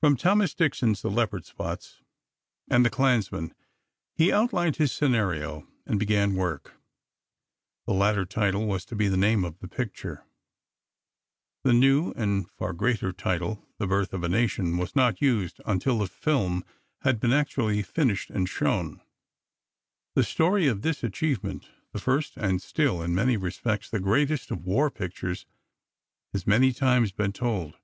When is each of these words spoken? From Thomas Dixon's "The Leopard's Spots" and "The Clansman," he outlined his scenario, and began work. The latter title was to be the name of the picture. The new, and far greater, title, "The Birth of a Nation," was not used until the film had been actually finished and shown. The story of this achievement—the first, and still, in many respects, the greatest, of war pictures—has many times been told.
From 0.00 0.16
Thomas 0.16 0.52
Dixon's 0.52 1.00
"The 1.00 1.12
Leopard's 1.12 1.50
Spots" 1.50 2.02
and 2.68 2.84
"The 2.84 2.90
Clansman," 2.90 3.54
he 4.16 4.32
outlined 4.32 4.78
his 4.78 4.90
scenario, 4.90 5.64
and 5.86 5.96
began 5.96 6.34
work. 6.34 6.74
The 7.86 7.92
latter 7.94 8.24
title 8.26 8.66
was 8.66 8.84
to 8.86 8.96
be 8.96 9.06
the 9.06 9.16
name 9.16 9.44
of 9.44 9.60
the 9.60 9.68
picture. 9.68 10.24
The 11.62 11.72
new, 11.72 12.10
and 12.16 12.50
far 12.50 12.72
greater, 12.72 13.12
title, 13.12 13.64
"The 13.78 13.86
Birth 13.86 14.12
of 14.12 14.24
a 14.24 14.28
Nation," 14.28 14.76
was 14.76 14.96
not 14.96 15.22
used 15.22 15.60
until 15.64 15.98
the 16.00 16.08
film 16.08 16.64
had 17.02 17.20
been 17.20 17.32
actually 17.32 17.80
finished 17.82 18.30
and 18.30 18.48
shown. 18.48 19.00
The 20.16 20.24
story 20.24 20.66
of 20.66 20.82
this 20.82 21.04
achievement—the 21.04 22.00
first, 22.00 22.36
and 22.36 22.60
still, 22.60 23.00
in 23.02 23.14
many 23.14 23.36
respects, 23.36 23.88
the 23.88 24.00
greatest, 24.00 24.50
of 24.50 24.64
war 24.66 24.90
pictures—has 24.90 25.44
many 26.44 26.72
times 26.72 27.12
been 27.12 27.32
told. 27.32 27.76